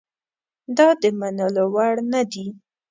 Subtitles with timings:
[0.77, 2.47] دا د منلو وړ نه دي.